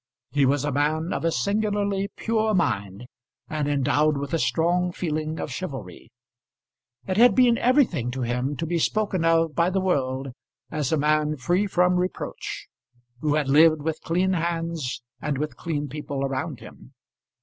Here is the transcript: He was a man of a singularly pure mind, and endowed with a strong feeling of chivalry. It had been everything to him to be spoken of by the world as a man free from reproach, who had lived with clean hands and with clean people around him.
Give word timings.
He 0.31 0.47
was 0.47 0.65
a 0.65 0.71
man 0.71 1.13
of 1.13 1.23
a 1.23 1.31
singularly 1.31 2.07
pure 2.17 2.55
mind, 2.55 3.05
and 3.47 3.67
endowed 3.67 4.17
with 4.17 4.33
a 4.33 4.39
strong 4.39 4.91
feeling 4.91 5.39
of 5.39 5.51
chivalry. 5.51 6.09
It 7.05 7.17
had 7.17 7.35
been 7.35 7.59
everything 7.59 8.09
to 8.13 8.21
him 8.23 8.57
to 8.57 8.65
be 8.65 8.79
spoken 8.79 9.23
of 9.23 9.53
by 9.53 9.69
the 9.69 9.79
world 9.79 10.29
as 10.71 10.91
a 10.91 10.97
man 10.97 11.37
free 11.37 11.67
from 11.67 11.97
reproach, 11.97 12.67
who 13.19 13.35
had 13.35 13.47
lived 13.47 13.83
with 13.83 14.01
clean 14.01 14.33
hands 14.33 15.03
and 15.21 15.37
with 15.37 15.55
clean 15.55 15.87
people 15.87 16.23
around 16.25 16.61
him. 16.61 16.93